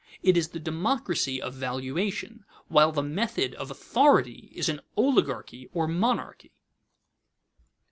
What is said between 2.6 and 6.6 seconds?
while the method of authority is an oligarchy or monarchy.